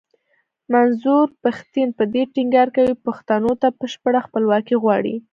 منظور 0.73 1.25
پښتين 1.43 1.87
په 1.97 2.03
دې 2.13 2.23
ټينګار 2.33 2.67
کوي 2.75 2.93
پښتنو 3.05 3.51
ته 3.61 3.67
بشپړه 3.79 4.19
خپلواکي 4.27 4.75
غواړي. 4.83 5.15